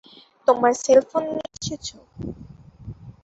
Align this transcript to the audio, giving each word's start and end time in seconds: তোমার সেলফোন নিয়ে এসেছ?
তোমার 0.47 0.73
সেলফোন 0.83 1.23
নিয়ে 1.27 1.47
এসেছ? 1.55 1.87